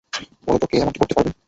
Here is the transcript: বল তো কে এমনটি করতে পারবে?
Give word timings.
বল 0.47 0.55
তো 0.61 0.65
কে 0.67 0.75
এমনটি 0.77 0.99
করতে 0.99 1.13
পারবে? 1.17 1.31